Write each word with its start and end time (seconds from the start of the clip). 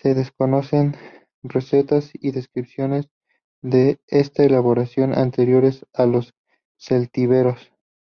Se 0.00 0.12
desconocen 0.14 0.96
recetas 1.44 2.10
y 2.14 2.32
descripciones 2.32 3.08
de 3.62 4.00
esta 4.08 4.42
elaboración 4.42 5.16
anteriores 5.16 5.86
a 5.92 6.04
los 6.06 6.34
celtíberos. 6.80 7.70